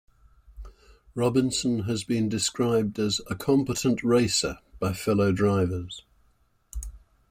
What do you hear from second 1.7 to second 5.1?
has been described as "a competent racer" by